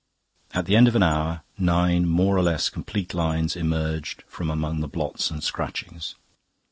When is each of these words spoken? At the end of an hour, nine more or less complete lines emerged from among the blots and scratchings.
At 0.55 0.65
the 0.65 0.75
end 0.75 0.87
of 0.87 0.95
an 0.95 1.03
hour, 1.03 1.43
nine 1.59 2.07
more 2.07 2.35
or 2.35 2.41
less 2.41 2.69
complete 2.71 3.13
lines 3.13 3.55
emerged 3.55 4.23
from 4.27 4.49
among 4.49 4.79
the 4.79 4.87
blots 4.87 5.29
and 5.29 5.43
scratchings. 5.43 6.15